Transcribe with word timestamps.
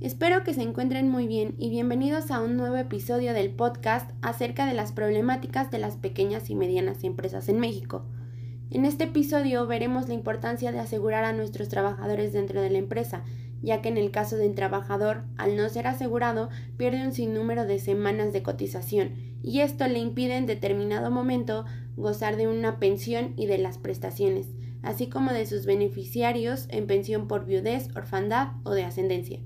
Espero 0.00 0.44
que 0.44 0.52
se 0.52 0.60
encuentren 0.60 1.08
muy 1.08 1.26
bien 1.26 1.54
y 1.56 1.70
bienvenidos 1.70 2.30
a 2.30 2.42
un 2.42 2.58
nuevo 2.58 2.76
episodio 2.76 3.32
del 3.32 3.48
podcast 3.48 4.10
acerca 4.20 4.66
de 4.66 4.74
las 4.74 4.92
problemáticas 4.92 5.70
de 5.70 5.78
las 5.78 5.96
pequeñas 5.96 6.50
y 6.50 6.54
medianas 6.54 7.02
empresas 7.02 7.48
en 7.48 7.58
México. 7.58 8.04
En 8.70 8.84
este 8.84 9.04
episodio 9.04 9.66
veremos 9.66 10.06
la 10.06 10.12
importancia 10.12 10.70
de 10.70 10.80
asegurar 10.80 11.24
a 11.24 11.32
nuestros 11.32 11.70
trabajadores 11.70 12.34
dentro 12.34 12.60
de 12.60 12.68
la 12.68 12.76
empresa, 12.76 13.24
ya 13.62 13.80
que 13.80 13.88
en 13.88 13.96
el 13.96 14.10
caso 14.10 14.36
del 14.36 14.54
trabajador, 14.54 15.24
al 15.38 15.56
no 15.56 15.66
ser 15.70 15.86
asegurado, 15.86 16.50
pierde 16.76 17.02
un 17.02 17.14
sinnúmero 17.14 17.64
de 17.64 17.78
semanas 17.78 18.34
de 18.34 18.42
cotización, 18.42 19.14
y 19.42 19.60
esto 19.60 19.88
le 19.88 19.98
impide 19.98 20.36
en 20.36 20.44
determinado 20.44 21.10
momento 21.10 21.64
gozar 21.96 22.36
de 22.36 22.48
una 22.48 22.78
pensión 22.78 23.32
y 23.38 23.46
de 23.46 23.56
las 23.56 23.78
prestaciones, 23.78 24.48
así 24.82 25.08
como 25.08 25.32
de 25.32 25.46
sus 25.46 25.64
beneficiarios 25.64 26.66
en 26.68 26.86
pensión 26.86 27.28
por 27.28 27.46
viudez, 27.46 27.88
orfandad 27.96 28.48
o 28.62 28.72
de 28.72 28.84
ascendencia. 28.84 29.40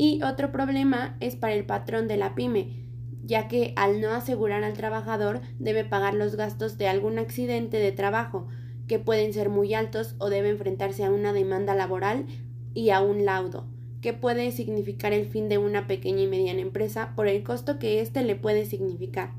Y 0.00 0.22
otro 0.22 0.52
problema 0.52 1.16
es 1.18 1.34
para 1.34 1.54
el 1.54 1.66
patrón 1.66 2.06
de 2.06 2.16
la 2.16 2.36
pyme, 2.36 2.86
ya 3.24 3.48
que 3.48 3.72
al 3.74 4.00
no 4.00 4.12
asegurar 4.12 4.62
al 4.62 4.74
trabajador 4.74 5.40
debe 5.58 5.84
pagar 5.84 6.14
los 6.14 6.36
gastos 6.36 6.78
de 6.78 6.86
algún 6.86 7.18
accidente 7.18 7.78
de 7.78 7.90
trabajo, 7.90 8.46
que 8.86 9.00
pueden 9.00 9.32
ser 9.32 9.48
muy 9.48 9.74
altos 9.74 10.14
o 10.18 10.30
debe 10.30 10.50
enfrentarse 10.50 11.02
a 11.02 11.10
una 11.10 11.32
demanda 11.32 11.74
laboral 11.74 12.26
y 12.74 12.90
a 12.90 13.00
un 13.00 13.24
laudo, 13.24 13.66
que 14.00 14.12
puede 14.12 14.52
significar 14.52 15.12
el 15.12 15.26
fin 15.26 15.48
de 15.48 15.58
una 15.58 15.88
pequeña 15.88 16.22
y 16.22 16.26
mediana 16.28 16.60
empresa 16.60 17.12
por 17.16 17.26
el 17.26 17.42
costo 17.42 17.80
que 17.80 18.00
éste 18.00 18.22
le 18.22 18.36
puede 18.36 18.66
significar. 18.66 19.32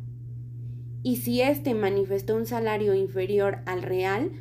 Y 1.03 1.15
si 1.15 1.41
éste 1.41 1.73
manifestó 1.73 2.35
un 2.35 2.45
salario 2.45 2.95
inferior 2.95 3.59
al 3.65 3.81
real, 3.81 4.33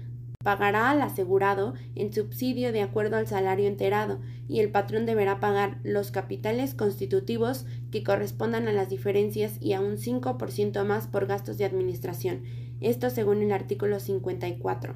pagará 0.45 0.91
al 0.91 1.03
asegurado 1.03 1.75
en 1.97 2.13
subsidio 2.13 2.73
de 2.73 2.81
acuerdo 2.81 3.17
al 3.17 3.27
salario 3.27 3.67
enterado 3.67 4.21
y 4.49 4.61
el 4.61 4.71
patrón 4.71 5.05
deberá 5.05 5.41
pagar 5.41 5.79
los 5.83 6.13
capitales 6.13 6.75
constitutivos 6.75 7.67
que 7.91 8.05
correspondan 8.05 8.69
a 8.69 8.73
las 8.73 8.89
diferencias 8.89 9.61
y 9.61 9.73
a 9.73 9.81
un 9.81 9.97
5% 9.97 10.85
más 10.85 11.09
por 11.09 11.27
gastos 11.27 11.59
de 11.59 11.65
administración, 11.65 12.45
esto 12.81 13.11
según 13.11 13.43
el 13.43 13.51
artículo 13.51 13.99
54. 13.99 14.95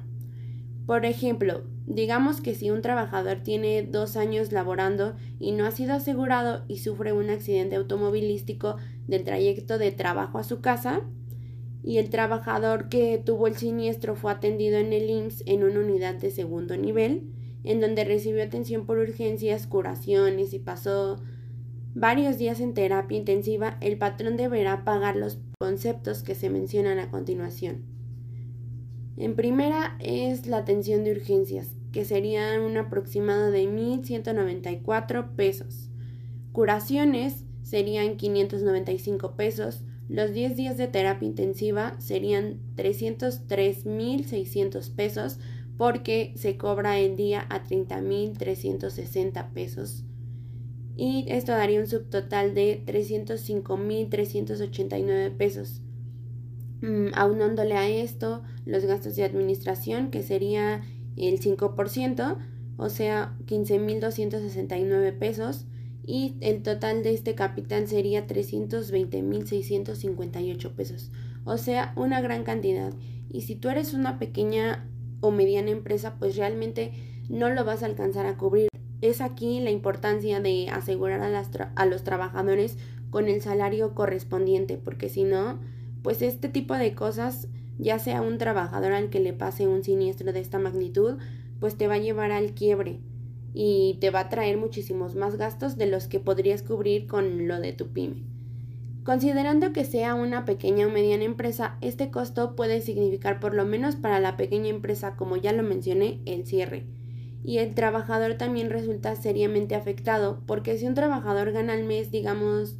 Por 0.85 1.05
ejemplo, 1.05 1.63
digamos 1.87 2.39
que 2.39 2.55
si 2.55 2.71
un 2.71 2.81
trabajador 2.81 3.39
tiene 3.43 3.83
dos 3.83 4.15
años 4.15 4.53
laborando 4.53 5.15
y 5.39 5.51
no 5.51 5.65
ha 5.65 5.71
sido 5.71 5.93
asegurado 5.93 6.63
y 6.69 6.79
sufre 6.79 7.11
un 7.11 7.29
accidente 7.29 7.75
automovilístico 7.75 8.77
del 9.07 9.23
trayecto 9.23 9.77
de 9.77 9.91
trabajo 9.91 10.39
a 10.39 10.43
su 10.43 10.61
casa, 10.61 11.01
y 11.83 11.97
el 11.97 12.09
trabajador 12.09 12.87
que 12.87 13.21
tuvo 13.23 13.47
el 13.47 13.57
siniestro 13.57 14.15
fue 14.15 14.31
atendido 14.31 14.77
en 14.77 14.93
el 14.93 15.09
IMSS 15.09 15.43
en 15.45 15.63
una 15.63 15.81
unidad 15.81 16.15
de 16.15 16.31
segundo 16.31 16.77
nivel, 16.77 17.29
en 17.63 17.81
donde 17.81 18.05
recibió 18.05 18.43
atención 18.43 18.85
por 18.85 18.97
urgencias, 18.97 19.67
curaciones 19.67 20.53
y 20.53 20.59
pasó 20.59 21.21
varios 21.93 22.37
días 22.37 22.59
en 22.59 22.73
terapia 22.73 23.17
intensiva, 23.17 23.77
el 23.81 23.97
patrón 23.97 24.37
deberá 24.37 24.83
pagar 24.83 25.15
los 25.15 25.39
conceptos 25.59 26.23
que 26.23 26.35
se 26.35 26.49
mencionan 26.49 26.99
a 26.99 27.11
continuación. 27.11 27.83
En 29.17 29.35
primera 29.35 29.95
es 29.99 30.47
la 30.47 30.57
atención 30.57 31.03
de 31.03 31.11
urgencias, 31.11 31.75
que 31.91 32.05
sería 32.05 32.59
un 32.59 32.77
aproximado 32.77 33.51
de 33.51 33.65
1.194 33.65 35.35
pesos. 35.35 35.89
Curaciones 36.51 37.45
serían 37.61 38.17
595 38.17 39.35
pesos, 39.35 39.83
los 40.09 40.33
10 40.33 40.57
días 40.57 40.77
de 40.77 40.87
terapia 40.87 41.27
intensiva 41.27 41.95
serían 41.99 42.59
303.600 42.75 44.93
pesos 44.93 45.39
porque 45.77 46.33
se 46.35 46.57
cobra 46.57 46.99
el 46.99 47.15
día 47.15 47.45
a 47.49 47.63
30.360 47.63 49.53
pesos. 49.53 50.03
Y 50.95 51.25
esto 51.27 51.53
daría 51.53 51.79
un 51.79 51.87
subtotal 51.87 52.53
de 52.53 52.83
305.389 52.85 55.35
pesos. 55.35 55.81
Mm, 56.81 57.07
aunándole 57.15 57.73
a 57.75 57.89
esto 57.89 58.43
los 58.65 58.85
gastos 58.85 59.15
de 59.15 59.23
administración, 59.23 60.11
que 60.11 60.21
sería 60.21 60.83
el 61.15 61.39
5%, 61.39 62.37
o 62.77 62.89
sea, 62.89 63.35
15.269 63.47 65.17
pesos 65.17 65.65
y 66.05 66.35
el 66.41 66.63
total 66.63 67.01
de 67.03 67.13
este 67.13 67.35
capital 67.35 67.87
sería 67.87 68.27
320.658 68.27 70.71
pesos, 70.71 71.11
o 71.45 71.57
sea, 71.57 71.93
una 71.95 72.19
gran 72.21 72.43
cantidad. 72.43 72.93
Y 73.29 73.39
si 73.41 73.55
tú 73.55 73.69
eres 73.69 73.93
una 73.93 74.19
pequeña 74.19 74.85
o 75.21 75.31
mediana 75.31 75.71
empresa, 75.71 76.17
pues 76.19 76.35
realmente 76.35 76.91
no 77.29 77.49
lo 77.49 77.63
vas 77.63 77.83
a 77.83 77.85
alcanzar 77.85 78.25
a 78.25 78.35
cubrir. 78.37 78.67
Es 79.01 79.21
aquí 79.21 79.61
la 79.61 79.71
importancia 79.71 80.39
de 80.39 80.69
asegurar 80.69 81.21
a, 81.21 81.29
las 81.29 81.49
a 81.75 81.85
los 81.85 82.03
trabajadores 82.03 82.77
con 83.09 83.29
el 83.29 83.41
salario 83.41 83.95
correspondiente, 83.95 84.77
porque 84.77 85.09
si 85.09 85.23
no, 85.23 85.59
pues 86.01 86.21
este 86.21 86.49
tipo 86.49 86.73
de 86.75 86.93
cosas, 86.95 87.47
ya 87.77 87.97
sea 87.99 88.21
un 88.21 88.37
trabajador 88.37 88.91
al 88.91 89.09
que 89.09 89.19
le 89.19 89.31
pase 89.33 89.67
un 89.67 89.83
siniestro 89.83 90.33
de 90.33 90.41
esta 90.41 90.59
magnitud, 90.59 91.17
pues 91.59 91.75
te 91.75 91.87
va 91.87 91.95
a 91.95 91.99
llevar 91.99 92.31
al 92.31 92.53
quiebre 92.53 92.99
y 93.53 93.97
te 94.01 94.09
va 94.09 94.21
a 94.21 94.29
traer 94.29 94.57
muchísimos 94.57 95.15
más 95.15 95.37
gastos 95.37 95.77
de 95.77 95.85
los 95.85 96.07
que 96.07 96.19
podrías 96.19 96.63
cubrir 96.63 97.07
con 97.07 97.47
lo 97.47 97.59
de 97.59 97.73
tu 97.73 97.87
pyme. 97.93 98.23
Considerando 99.03 99.73
que 99.73 99.83
sea 99.83 100.15
una 100.15 100.45
pequeña 100.45 100.87
o 100.87 100.89
mediana 100.89 101.25
empresa, 101.25 101.77
este 101.81 102.09
costo 102.09 102.55
puede 102.55 102.79
significar 102.81 103.39
por 103.39 103.53
lo 103.53 103.65
menos 103.65 103.97
para 103.97 104.21
la 104.21 104.37
pequeña 104.37 104.69
empresa, 104.69 105.17
como 105.17 105.35
ya 105.35 105.51
lo 105.51 105.61
mencioné, 105.61 106.21
el 106.25 106.45
cierre. 106.47 106.85
Y 107.43 107.57
el 107.57 107.75
trabajador 107.75 108.35
también 108.35 108.69
resulta 108.69 109.15
seriamente 109.17 109.75
afectado, 109.75 110.41
porque 110.47 110.77
si 110.77 110.87
un 110.87 110.93
trabajador 110.93 111.51
gana 111.51 111.73
al 111.73 111.83
mes, 111.83 112.11
digamos, 112.11 112.77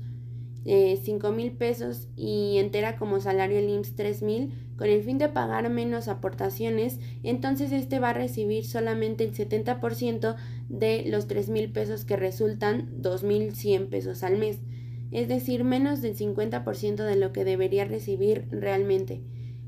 eh, 0.66 1.00
cinco 1.04 1.32
mil 1.32 1.52
pesos 1.52 2.08
y 2.16 2.58
entera 2.58 2.96
como 2.96 3.20
salario 3.20 3.60
el 3.60 3.70
IMSS 3.70 3.96
tres 3.96 4.22
mil, 4.22 4.54
con 4.78 4.88
el 4.88 5.04
fin 5.04 5.18
de 5.18 5.30
pagar 5.30 5.70
menos 5.70 6.08
aportaciones, 6.08 7.00
entonces 7.24 7.72
este 7.72 8.00
va 8.00 8.10
a 8.10 8.14
recibir 8.14 8.66
solamente 8.66 9.24
el 9.24 9.34
70% 9.34 10.36
de 10.70 11.04
los 11.08 11.28
3 11.28 11.50
mil 11.50 11.72
pesos 11.72 12.06
que 12.06 12.16
resultan 12.16 13.02
2.100 13.02 13.88
pesos 13.90 14.24
al 14.24 14.38
mes, 14.38 14.60
es 15.12 15.28
decir, 15.28 15.64
menos 15.64 16.02
del 16.02 16.18
50% 16.18 17.04
de 17.04 17.16
lo 17.16 17.32
que 17.32 17.46
debería 17.46 17.86
recibir 17.86 18.48
realmente. 18.50 19.22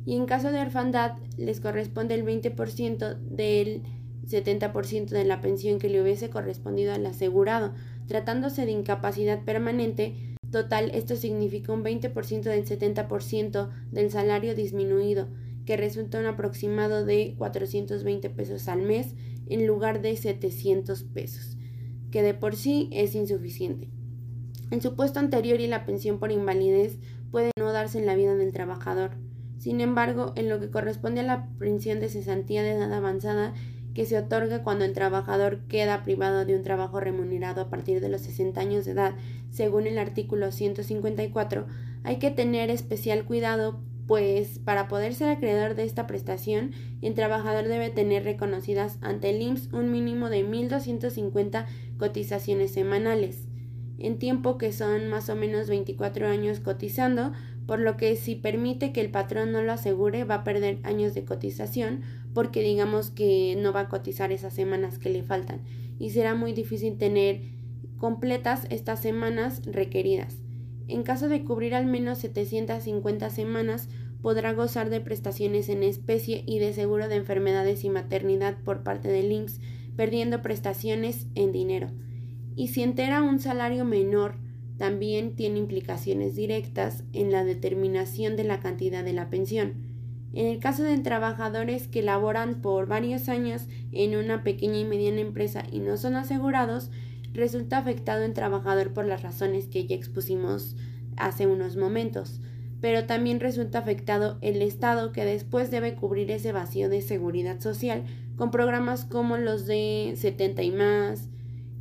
Y 0.06 0.16
en 0.16 0.25
caso 0.25 0.51
de 0.51 0.59
orfandad, 0.59 1.13
les 1.38 1.59
corresponde 1.59 2.16
el 2.16 2.25
20% 2.25 3.17
del 3.19 3.83
70% 4.27 5.09
de 5.09 5.25
la 5.25 5.41
pensión 5.41 5.79
que 5.79 5.89
le 5.89 6.01
hubiese 6.01 6.29
correspondido 6.29 6.94
al 6.94 7.06
asegurado. 7.06 7.73
Tratándose 8.07 8.66
de 8.66 8.72
incapacidad 8.72 9.44
permanente, 9.44 10.34
total 10.56 10.90
esto 10.94 11.18
significa 11.18 11.74
un 11.74 11.84
20% 11.84 12.44
del 12.44 12.66
70% 12.66 13.70
del 13.92 14.10
salario 14.10 14.56
disminuido, 14.56 15.28
que 15.66 15.76
resulta 15.76 16.18
un 16.18 16.28
aproximado 16.28 17.04
de 17.04 17.36
420 17.38 18.30
pesos 18.30 18.70
al 18.70 18.82
mes 18.82 19.16
en 19.48 19.68
lugar 19.68 20.02
de 20.02 20.16
700 20.16 21.04
pesos, 21.04 21.58
que 22.10 22.22
de 22.22 22.34
por 22.34 22.56
sí 22.56 22.88
es 22.94 23.16
insuficiente. 23.16 23.90
El 24.72 24.82
supuesto 24.82 25.20
anterior 25.20 25.60
y 25.60 25.68
la 25.68 25.86
pensión 25.86 26.20
por 26.20 26.32
invalidez 26.32 27.00
pueden 27.32 27.52
no 27.60 27.74
darse 27.74 28.00
en 28.00 28.06
la 28.06 28.16
vida 28.16 28.36
del 28.36 28.54
trabajador. 28.54 29.18
Sin 29.58 29.82
embargo, 29.82 30.32
en 30.38 30.48
lo 30.48 30.62
que 30.62 30.72
corresponde 30.72 31.20
a 31.20 31.24
la 31.24 31.50
pensión 31.60 32.00
de 32.00 32.08
cesantía 32.08 32.64
de 32.64 32.72
edad 32.72 32.94
avanzada, 32.94 33.54
que 33.95 34.06
se 34.06 34.17
otorga 34.17 34.61
cuando 34.61 34.83
el 34.85 34.94
trabajador 34.94 35.61
queda 35.69 36.03
privado 36.03 36.45
de 36.45 36.56
un 36.56 36.63
trabajo 36.63 37.00
remunerado 37.00 37.61
a 37.61 37.69
partir 37.69 38.01
de 38.01 38.09
los 38.09 38.22
60 38.22 38.59
años 38.59 38.85
de 38.85 38.91
edad, 38.91 39.16
según 39.50 39.88
el 39.88 39.97
artículo 39.97 40.51
154, 40.51 41.66
hay 42.03 42.17
que 42.17 42.29
tener 42.29 42.69
especial 42.69 43.23
cuidado 43.23 43.79
pues 44.06 44.59
para 44.59 44.88
poder 44.88 45.16
ser 45.16 45.29
acreedor 45.29 45.75
de 45.75 45.85
esta 45.85 46.06
prestación, 46.07 46.72
el 47.01 47.16
trabajador 47.16 47.67
debe 47.67 47.89
tener 47.89 48.23
reconocidas 48.23 49.00
ante 49.01 49.31
el 49.31 49.41
IMSS 49.41 49.73
un 49.73 49.91
mínimo 49.91 50.29
de 50.29 50.45
1.250 50.45 51.66
cotizaciones 51.97 52.72
semanales, 52.72 53.47
en 53.98 54.19
tiempo 54.19 54.57
que 54.57 54.74
son 54.74 55.07
más 55.07 55.30
o 55.30 55.36
menos 55.36 55.69
24 55.69 56.27
años 56.27 56.59
cotizando, 56.59 57.31
por 57.65 57.79
lo 57.79 57.97
que 57.97 58.15
si 58.15 58.35
permite 58.35 58.91
que 58.91 59.01
el 59.01 59.09
patrón 59.09 59.51
no 59.51 59.62
lo 59.62 59.71
asegure 59.71 60.23
va 60.23 60.35
a 60.35 60.44
perder 60.44 60.79
años 60.83 61.13
de 61.13 61.25
cotización 61.25 62.01
porque 62.33 62.62
digamos 62.62 63.09
que 63.09 63.56
no 63.57 63.73
va 63.73 63.81
a 63.81 63.89
cotizar 63.89 64.31
esas 64.31 64.53
semanas 64.53 65.00
que 65.00 65.09
le 65.09 65.23
faltan 65.23 65.62
y 66.00 66.12
será 66.12 66.35
muy 66.35 66.53
difícil 66.53 66.97
tener 66.97 67.41
completas 67.97 68.67
estas 68.69 69.01
semanas 69.01 69.62
requeridas. 69.65 70.38
En 70.88 71.03
caso 71.03 71.29
de 71.29 71.44
cubrir 71.44 71.73
al 71.73 71.85
menos 71.85 72.19
750 72.19 73.29
semanas, 73.29 73.89
podrá 74.21 74.53
gozar 74.53 74.89
de 74.89 75.01
prestaciones 75.01 75.69
en 75.69 75.83
especie 75.83 76.44
y 76.45 76.59
de 76.59 76.73
seguro 76.73 77.07
de 77.07 77.15
enfermedades 77.15 77.83
y 77.83 77.89
maternidad 77.89 78.57
por 78.63 78.83
parte 78.83 79.07
del 79.07 79.31
IMSS, 79.31 79.62
perdiendo 79.95 80.41
prestaciones 80.41 81.27
en 81.35 81.51
dinero. 81.51 81.89
Y 82.56 82.67
si 82.67 82.83
entera 82.83 83.21
un 83.21 83.39
salario 83.39 83.85
menor, 83.85 84.35
también 84.77 85.36
tiene 85.36 85.60
implicaciones 85.60 86.36
directas 86.36 87.04
en 87.13 87.31
la 87.31 87.44
determinación 87.44 88.36
de 88.36 88.44
la 88.44 88.60
cantidad 88.60 89.04
de 89.04 89.13
la 89.13 89.30
pensión. 89.30 89.74
En 90.33 90.48
el 90.48 90.60
caso 90.60 90.83
de 90.83 90.98
trabajadores 90.98 91.88
que 91.88 92.01
laboran 92.01 92.62
por 92.62 92.88
varios 92.88 93.30
años 93.30 93.68
en 93.94 94.18
una 94.18 94.44
pequeña 94.44 94.80
y 94.80 94.86
mediana 94.86 95.22
empresa 95.22 95.63
y 95.72 95.80
no 95.80 95.95
son 95.95 96.16
asegurados, 96.16 96.92
resulta 97.33 97.77
afectado 97.77 98.24
el 98.24 98.33
trabajador 98.33 98.92
por 98.92 99.06
las 99.06 99.24
razones 99.24 99.68
que 99.68 99.86
ya 99.88 99.95
expusimos 99.95 100.75
hace 101.16 101.48
unos 101.48 101.77
momentos, 101.77 102.42
pero 102.81 103.06
también 103.06 103.39
resulta 103.39 103.80
afectado 103.80 104.38
el 104.42 104.62
Estado 104.62 105.13
que 105.13 105.24
después 105.24 105.72
debe 105.72 105.95
cubrir 105.95 106.30
ese 106.31 106.51
vacío 106.51 106.89
de 106.89 107.01
seguridad 107.01 107.62
social 107.62 108.04
con 108.36 108.51
programas 108.51 109.06
como 109.06 109.38
los 109.38 109.66
de 109.66 110.13
70 110.18 110.63
y 110.63 110.72
más, 110.72 111.30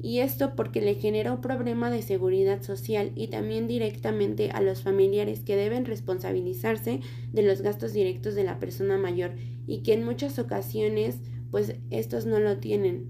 y 0.04 0.18
esto 0.18 0.54
porque 0.54 0.82
le 0.82 0.96
genera 0.96 1.32
un 1.32 1.40
problema 1.40 1.90
de 1.90 2.02
seguridad 2.02 2.60
social 2.60 3.12
y 3.14 3.28
también 3.28 3.66
directamente 3.66 4.50
a 4.50 4.60
los 4.60 4.82
familiares 4.82 5.40
que 5.40 5.56
deben 5.56 5.86
responsabilizarse 5.86 7.00
de 7.32 7.42
los 7.42 7.62
gastos 7.62 7.94
directos 7.94 8.34
de 8.34 8.44
la 8.44 8.58
persona 8.58 8.98
mayor 8.98 9.30
y 9.66 9.78
que 9.78 9.94
en 9.94 10.04
muchas 10.04 10.38
ocasiones 10.38 11.20
pues 11.50 11.76
estos 11.88 12.26
no 12.26 12.38
lo 12.38 12.58
tienen. 12.58 13.06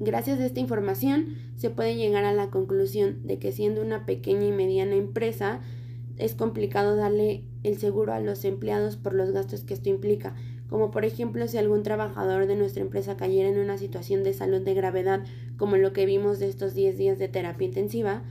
Gracias 0.00 0.40
a 0.40 0.46
esta 0.46 0.58
información 0.58 1.36
se 1.54 1.70
puede 1.70 1.94
llegar 1.94 2.24
a 2.24 2.32
la 2.32 2.50
conclusión 2.50 3.24
de 3.24 3.38
que 3.38 3.52
siendo 3.52 3.80
una 3.80 4.04
pequeña 4.04 4.48
y 4.48 4.52
mediana 4.52 4.96
empresa 4.96 5.60
es 6.16 6.34
complicado 6.34 6.96
darle 6.96 7.44
el 7.62 7.78
seguro 7.78 8.12
a 8.12 8.18
los 8.18 8.44
empleados 8.44 8.96
por 8.96 9.14
los 9.14 9.30
gastos 9.30 9.62
que 9.62 9.74
esto 9.74 9.90
implica, 9.90 10.34
como 10.68 10.90
por 10.90 11.04
ejemplo 11.04 11.46
si 11.46 11.56
algún 11.56 11.84
trabajador 11.84 12.48
de 12.48 12.56
nuestra 12.56 12.82
empresa 12.82 13.16
cayera 13.16 13.48
en 13.48 13.58
una 13.58 13.78
situación 13.78 14.24
de 14.24 14.32
salud 14.32 14.60
de 14.60 14.74
gravedad, 14.74 15.24
como 15.56 15.76
lo 15.76 15.92
que 15.92 16.06
vimos 16.06 16.38
de 16.38 16.48
estos 16.48 16.74
10 16.74 16.98
días 16.98 17.18
de 17.18 17.28
terapia 17.28 17.66
intensiva, 17.66 18.22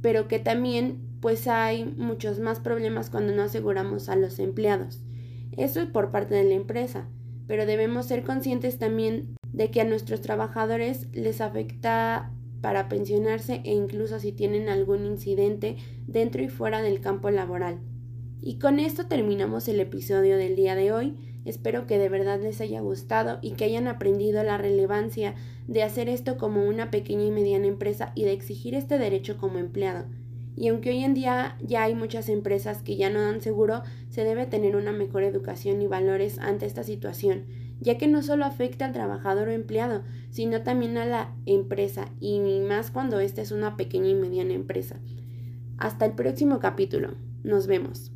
pero 0.00 0.28
que 0.28 0.38
también 0.38 1.00
pues 1.20 1.46
hay 1.46 1.84
muchos 1.84 2.40
más 2.40 2.60
problemas 2.60 3.08
cuando 3.08 3.32
no 3.32 3.42
aseguramos 3.42 4.08
a 4.08 4.16
los 4.16 4.38
empleados. 4.38 5.00
Eso 5.56 5.80
es 5.80 5.86
por 5.86 6.10
parte 6.10 6.34
de 6.34 6.44
la 6.44 6.54
empresa, 6.54 7.08
pero 7.46 7.66
debemos 7.66 8.06
ser 8.06 8.24
conscientes 8.24 8.78
también 8.78 9.36
de 9.52 9.70
que 9.70 9.80
a 9.80 9.84
nuestros 9.84 10.20
trabajadores 10.20 11.08
les 11.12 11.40
afecta 11.40 12.32
para 12.60 12.88
pensionarse 12.88 13.60
e 13.64 13.72
incluso 13.72 14.18
si 14.18 14.32
tienen 14.32 14.68
algún 14.68 15.04
incidente 15.04 15.76
dentro 16.06 16.42
y 16.42 16.48
fuera 16.48 16.80
del 16.80 17.00
campo 17.00 17.30
laboral. 17.30 17.80
Y 18.40 18.58
con 18.58 18.80
esto 18.80 19.06
terminamos 19.06 19.68
el 19.68 19.78
episodio 19.78 20.36
del 20.36 20.56
día 20.56 20.74
de 20.74 20.92
hoy. 20.92 21.14
Espero 21.44 21.86
que 21.86 21.98
de 21.98 22.08
verdad 22.08 22.40
les 22.40 22.60
haya 22.60 22.80
gustado 22.80 23.38
y 23.42 23.52
que 23.52 23.64
hayan 23.64 23.88
aprendido 23.88 24.42
la 24.44 24.58
relevancia 24.58 25.34
de 25.66 25.82
hacer 25.82 26.08
esto 26.08 26.36
como 26.36 26.64
una 26.64 26.90
pequeña 26.90 27.24
y 27.24 27.30
mediana 27.30 27.66
empresa 27.66 28.12
y 28.14 28.24
de 28.24 28.32
exigir 28.32 28.74
este 28.74 28.98
derecho 28.98 29.36
como 29.36 29.58
empleado. 29.58 30.06
Y 30.54 30.68
aunque 30.68 30.90
hoy 30.90 31.02
en 31.02 31.14
día 31.14 31.56
ya 31.62 31.82
hay 31.82 31.94
muchas 31.94 32.28
empresas 32.28 32.82
que 32.82 32.96
ya 32.96 33.10
no 33.10 33.20
dan 33.20 33.40
seguro, 33.40 33.82
se 34.10 34.24
debe 34.24 34.46
tener 34.46 34.76
una 34.76 34.92
mejor 34.92 35.22
educación 35.22 35.80
y 35.80 35.86
valores 35.86 36.38
ante 36.38 36.66
esta 36.66 36.84
situación, 36.84 37.44
ya 37.80 37.96
que 37.96 38.06
no 38.06 38.22
solo 38.22 38.44
afecta 38.44 38.84
al 38.84 38.92
trabajador 38.92 39.48
o 39.48 39.52
empleado, 39.52 40.02
sino 40.30 40.62
también 40.62 40.98
a 40.98 41.06
la 41.06 41.34
empresa, 41.46 42.10
y 42.20 42.38
más 42.60 42.90
cuando 42.90 43.18
esta 43.18 43.40
es 43.40 43.50
una 43.50 43.76
pequeña 43.76 44.10
y 44.10 44.14
mediana 44.14 44.52
empresa. 44.52 45.00
Hasta 45.78 46.04
el 46.04 46.12
próximo 46.12 46.60
capítulo. 46.60 47.14
Nos 47.42 47.66
vemos. 47.66 48.12